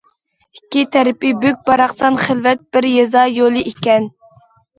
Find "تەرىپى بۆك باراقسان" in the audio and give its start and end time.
0.95-2.17